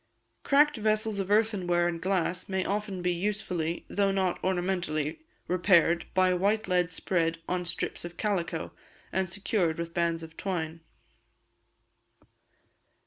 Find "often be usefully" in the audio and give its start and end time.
2.65-3.85